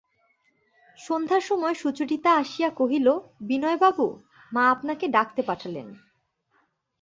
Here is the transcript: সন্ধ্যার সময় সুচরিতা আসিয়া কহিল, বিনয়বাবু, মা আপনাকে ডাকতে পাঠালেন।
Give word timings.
সন্ধ্যার 0.99 1.41
সময় 1.41 1.73
সুচরিতা 1.73 2.31
আসিয়া 2.35 2.69
কহিল, 2.69 3.07
বিনয়বাবু, 3.41 4.07
মা 4.51 4.63
আপনাকে 4.69 5.05
ডাকতে 5.07 5.41
পাঠালেন। 5.41 5.87